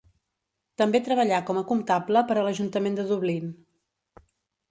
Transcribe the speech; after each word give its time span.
També 0.81 1.01
treballà 1.07 1.41
com 1.49 1.59
a 1.59 1.63
comptable 1.73 2.23
per 2.31 2.37
a 2.39 2.45
l'ajuntament 2.47 2.97
de 3.01 3.05
Dublín. 3.13 3.51